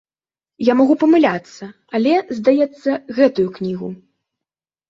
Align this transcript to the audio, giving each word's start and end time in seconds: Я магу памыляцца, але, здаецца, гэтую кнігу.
Я 0.69 0.73
магу 0.79 0.95
памыляцца, 1.03 1.69
але, 1.99 2.13
здаецца, 2.39 2.91
гэтую 3.19 3.47
кнігу. 3.59 3.93